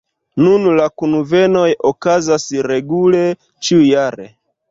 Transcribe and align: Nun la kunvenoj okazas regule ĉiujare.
Nun 0.43 0.63
la 0.77 0.87
kunvenoj 1.01 1.67
okazas 1.91 2.47
regule 2.71 3.23
ĉiujare. 3.69 4.29